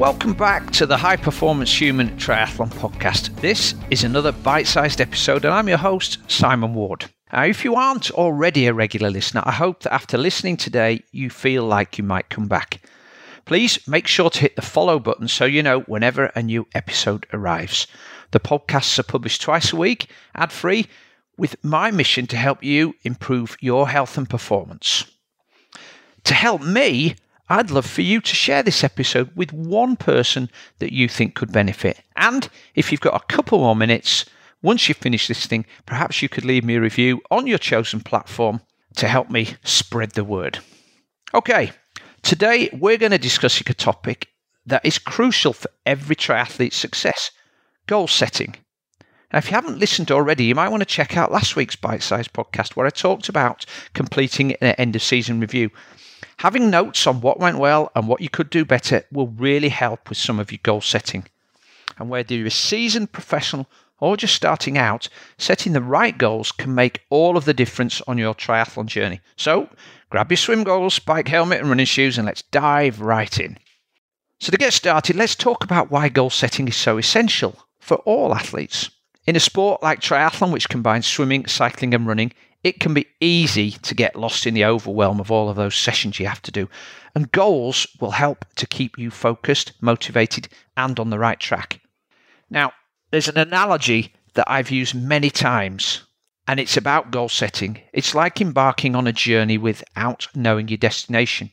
[0.00, 3.38] Welcome back to the High Performance Human Triathlon Podcast.
[3.42, 7.04] This is another bite sized episode, and I'm your host, Simon Ward.
[7.30, 11.28] Now, if you aren't already a regular listener, I hope that after listening today, you
[11.28, 12.82] feel like you might come back.
[13.44, 17.26] Please make sure to hit the follow button so you know whenever a new episode
[17.34, 17.86] arrives.
[18.30, 20.86] The podcasts are published twice a week, ad free,
[21.36, 25.04] with my mission to help you improve your health and performance.
[26.24, 27.16] To help me,
[27.50, 31.50] I'd love for you to share this episode with one person that you think could
[31.50, 32.00] benefit.
[32.14, 34.24] And if you've got a couple more minutes,
[34.62, 38.60] once you've finished thing, perhaps you could leave me a review on your chosen platform
[38.94, 40.60] to help me spread the word.
[41.34, 41.72] Okay,
[42.22, 44.28] today we're going to discuss a topic
[44.64, 47.32] that is crucial for every triathlete's success
[47.88, 48.54] goal setting.
[49.32, 52.04] Now, if you haven't listened already, you might want to check out last week's bite
[52.04, 55.70] sized podcast where I talked about completing an end of season review.
[56.38, 60.08] Having notes on what went well and what you could do better will really help
[60.08, 61.26] with some of your goal setting.
[61.98, 63.66] And whether you're a seasoned professional
[64.00, 68.18] or just starting out, setting the right goals can make all of the difference on
[68.18, 69.20] your triathlon journey.
[69.36, 69.68] So,
[70.08, 73.58] grab your swim goggles, bike helmet, and running shoes, and let's dive right in.
[74.38, 78.34] So, to get started, let's talk about why goal setting is so essential for all
[78.34, 78.90] athletes.
[79.26, 82.32] In a sport like triathlon, which combines swimming, cycling, and running,
[82.62, 86.20] it can be easy to get lost in the overwhelm of all of those sessions
[86.20, 86.68] you have to do.
[87.14, 91.80] And goals will help to keep you focused, motivated, and on the right track.
[92.50, 92.72] Now,
[93.10, 96.02] there's an analogy that I've used many times,
[96.46, 97.80] and it's about goal setting.
[97.92, 101.50] It's like embarking on a journey without knowing your destination.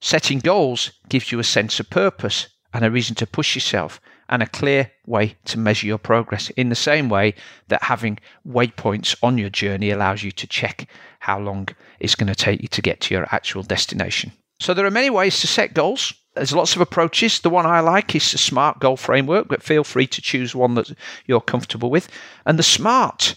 [0.00, 4.00] Setting goals gives you a sense of purpose and a reason to push yourself
[4.32, 7.34] and a clear way to measure your progress in the same way
[7.68, 10.88] that having waypoints on your journey allows you to check
[11.20, 11.68] how long
[12.00, 14.32] it's going to take you to get to your actual destination.
[14.58, 16.14] So there are many ways to set goals.
[16.34, 17.40] There's lots of approaches.
[17.40, 20.76] The one I like is the SMART goal framework, but feel free to choose one
[20.76, 20.90] that
[21.26, 22.08] you're comfortable with.
[22.46, 23.34] And the SMART,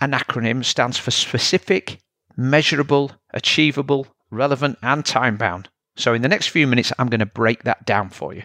[0.00, 1.98] an acronym, stands for specific,
[2.38, 5.68] measurable, achievable, relevant, and time bound.
[5.94, 8.44] So in the next few minutes, I'm going to break that down for you.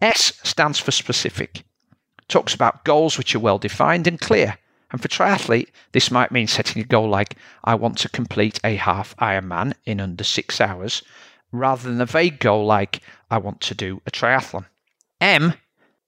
[0.00, 1.62] S stands for specific.
[2.28, 4.58] Talks about goals which are well defined and clear.
[4.90, 8.74] And for triathlete, this might mean setting a goal like, I want to complete a
[8.76, 11.02] half Ironman in under six hours,
[11.52, 13.00] rather than a vague goal like,
[13.30, 14.66] I want to do a triathlon.
[15.20, 15.54] M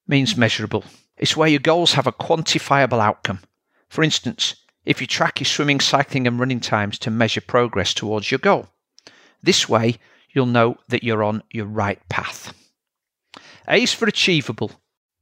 [0.08, 0.84] means measurable.
[1.16, 3.40] It's where your goals have a quantifiable outcome.
[3.88, 8.30] For instance, if you track your swimming, cycling, and running times to measure progress towards
[8.30, 8.68] your goal.
[9.42, 9.98] This way,
[10.32, 12.52] you'll know that you're on your right path.
[13.68, 14.72] A is for achievable.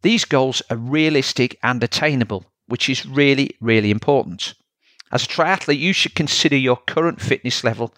[0.03, 4.55] These goals are realistic and attainable, which is really, really important.
[5.13, 7.93] As a triathlete, you should consider your current fitness level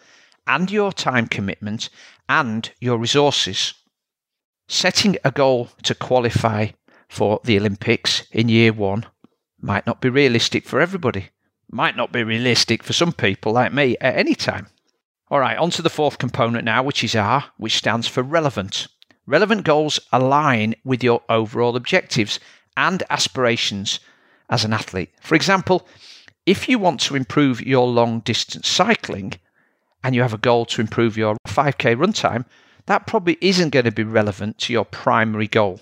[0.47, 1.89] and your time commitment
[2.29, 3.75] and your resources.
[4.69, 6.69] Setting a goal to qualify
[7.09, 9.07] for the Olympics in year one
[9.61, 11.29] might not be realistic for everybody.
[11.71, 14.67] Might not be realistic for some people like me at any time.
[15.29, 18.89] All right, on to the fourth component now, which is R, which stands for relevant.
[19.27, 22.41] Relevant goals align with your overall objectives
[22.77, 24.01] and aspirations
[24.51, 25.11] as an athlete.
[25.21, 25.87] For example,
[26.45, 29.35] if you want to improve your long distance cycling
[30.03, 32.45] and you have a goal to improve your 5k run time,
[32.87, 35.81] that probably isn't going to be relevant to your primary goal.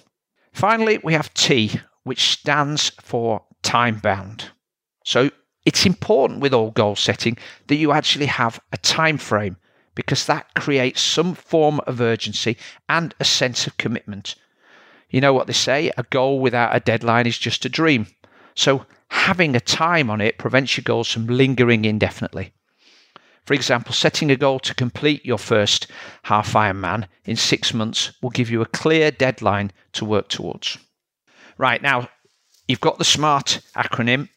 [0.52, 4.50] Finally, we have T, which stands for time bound.
[5.04, 5.30] So
[5.64, 9.56] it's important with all goal setting that you actually have a time frame
[10.00, 12.56] because that creates some form of urgency
[12.88, 14.34] and a sense of commitment.
[15.10, 18.06] You know what they say a goal without a deadline is just a dream.
[18.54, 22.54] So, having a time on it prevents your goals from lingering indefinitely.
[23.44, 25.86] For example, setting a goal to complete your first
[26.22, 30.78] half Ironman in six months will give you a clear deadline to work towards.
[31.58, 32.08] Right now,
[32.68, 34.28] you've got the SMART acronym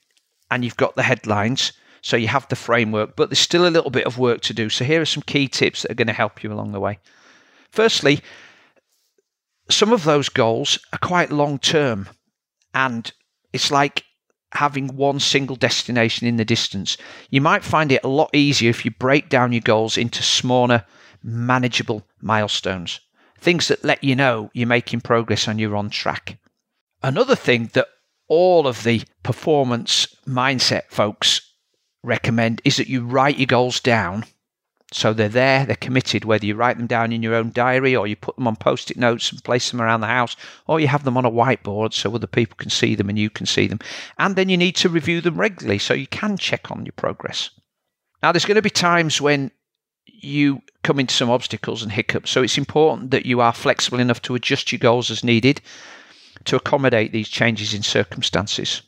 [0.51, 1.71] and you've got the headlines.
[2.03, 4.67] So you have the framework, but there's still a little bit of work to do.
[4.69, 6.99] So here are some key tips that are going to help you along the way.
[7.71, 8.19] Firstly,
[9.69, 12.09] some of those goals are quite long term,
[12.73, 13.09] and
[13.53, 14.03] it's like
[14.51, 16.97] having one single destination in the distance.
[17.29, 20.85] You might find it a lot easier if you break down your goals into smaller,
[21.23, 22.99] manageable milestones,
[23.39, 26.37] things that let you know you're making progress and you're on track.
[27.01, 27.87] Another thing that
[28.27, 31.52] all of the performance mindset folks
[32.03, 34.25] recommend is that you write your goals down.
[34.91, 38.05] So they're there, they're committed, whether you write them down in your own diary or
[38.05, 40.35] you put them on post it notes and place them around the house,
[40.67, 43.31] or you have them on a whiteboard so other people can see them and you
[43.31, 43.79] can see them.
[44.19, 47.49] And then you need to review them regularly so you can check on your progress.
[48.21, 49.49] Now, there's going to be times when
[50.05, 52.29] you come into some obstacles and hiccups.
[52.29, 55.59] So it's important that you are flexible enough to adjust your goals as needed
[56.45, 58.81] to accommodate these changes in circumstances.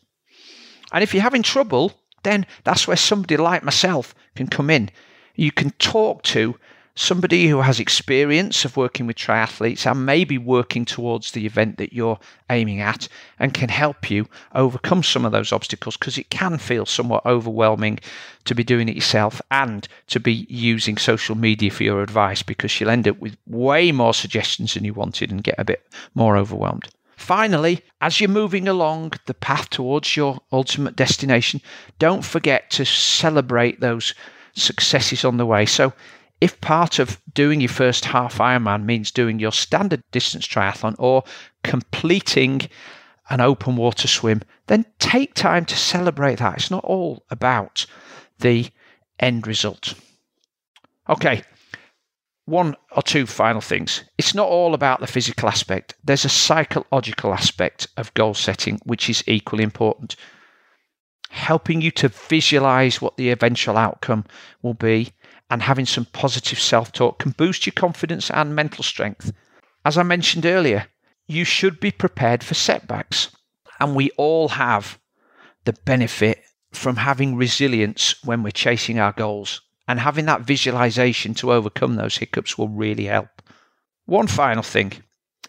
[0.92, 1.94] And if you're having trouble,
[2.26, 4.90] then that's where somebody like myself can come in.
[5.36, 6.56] You can talk to
[6.96, 11.92] somebody who has experience of working with triathletes and maybe working towards the event that
[11.92, 12.18] you're
[12.50, 13.08] aiming at
[13.38, 18.00] and can help you overcome some of those obstacles because it can feel somewhat overwhelming
[18.46, 22.80] to be doing it yourself and to be using social media for your advice because
[22.80, 26.38] you'll end up with way more suggestions than you wanted and get a bit more
[26.38, 26.88] overwhelmed.
[27.18, 31.62] Finally, as you're moving along the path towards your ultimate destination,
[32.00, 34.14] don't forget to celebrate those
[34.54, 35.66] successes on the way.
[35.66, 35.94] So,
[36.42, 41.24] if part of doing your first half Ironman means doing your standard distance triathlon or
[41.64, 42.62] completing
[43.30, 46.58] an open water swim, then take time to celebrate that.
[46.58, 47.86] It's not all about
[48.40, 48.68] the
[49.20, 49.94] end result.
[51.10, 51.44] Okay,
[52.46, 54.04] one or two final things.
[54.18, 59.10] It's not all about the physical aspect, there's a psychological aspect of goal setting which
[59.10, 60.16] is equally important.
[61.30, 64.26] Helping you to visualize what the eventual outcome
[64.62, 65.12] will be
[65.50, 69.34] and having some positive self talk can boost your confidence and mental strength.
[69.84, 70.88] As I mentioned earlier,
[71.28, 73.36] you should be prepared for setbacks.
[73.80, 75.00] And we all have
[75.66, 79.62] the benefit from having resilience when we're chasing our goals.
[79.88, 83.42] And having that visualization to overcome those hiccups will really help.
[84.06, 84.94] One final thing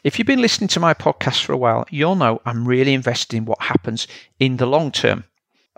[0.04, 3.36] if you've been listening to my podcast for a while, you'll know I'm really invested
[3.36, 4.06] in what happens
[4.38, 5.24] in the long term.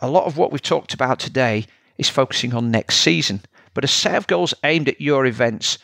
[0.01, 1.65] A lot of what we've talked about today
[1.97, 3.41] is focusing on next season.
[3.73, 5.79] But a set of goals aimed at your events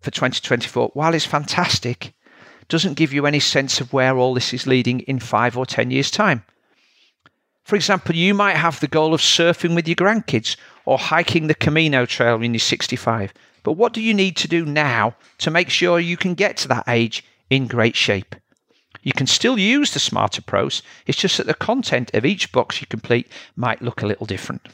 [0.00, 2.12] for 2024, while it's fantastic,
[2.68, 5.90] doesn't give you any sense of where all this is leading in five or 10
[5.90, 6.44] years' time.
[7.74, 10.54] For example, you might have the goal of surfing with your grandkids
[10.84, 13.34] or hiking the Camino Trail when you're 65.
[13.64, 16.68] But what do you need to do now to make sure you can get to
[16.68, 18.36] that age in great shape?
[19.02, 22.80] You can still use the smart approach, it's just that the content of each box
[22.80, 23.26] you complete
[23.56, 24.68] might look a little different.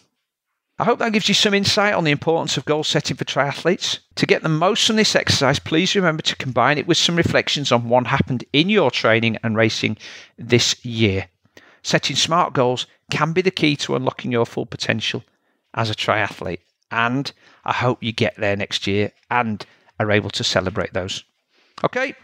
[0.78, 4.00] I hope that gives you some insight on the importance of goal setting for triathletes.
[4.16, 7.72] To get the most from this exercise, please remember to combine it with some reflections
[7.72, 9.96] on what happened in your training and racing
[10.36, 11.28] this year.
[11.82, 15.24] Setting smart goals can be the key to unlocking your full potential
[15.74, 16.60] as a triathlete.
[16.90, 17.30] And
[17.64, 19.64] I hope you get there next year and
[19.98, 21.24] are able to celebrate those.
[21.84, 22.14] Okay,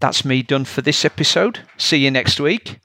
[0.00, 1.60] that's me done for this episode.
[1.76, 2.78] See you next week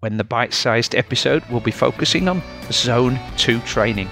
[0.00, 4.08] when the bite sized episode will be focusing on zone 2 training.